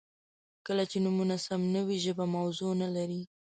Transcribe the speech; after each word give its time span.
•کله 0.65 0.83
چې 0.91 0.97
نومونه 1.05 1.35
سم 1.45 1.61
نه 1.75 1.81
وي، 1.87 1.97
ژبه 2.05 2.25
موضوع 2.35 2.71
نهلري. 2.81 3.21